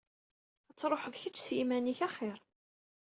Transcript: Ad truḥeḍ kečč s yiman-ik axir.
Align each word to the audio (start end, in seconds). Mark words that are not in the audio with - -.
Ad 0.69 0.75
truḥeḍ 0.77 1.15
kečč 1.21 1.37
s 1.47 1.49
yiman-ik 1.57 1.99
axir. 2.07 2.39